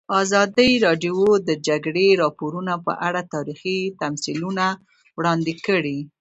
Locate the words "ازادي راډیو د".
0.21-1.43